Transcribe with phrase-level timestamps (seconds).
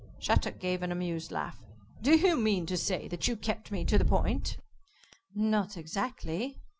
[0.17, 1.59] Shattuck gave an amused laugh.
[2.01, 4.57] "Do you mean to say that you kept me to the point?"
[5.35, 6.59] "Not exactly.